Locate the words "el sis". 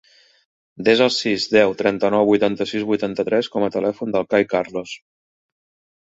1.07-1.43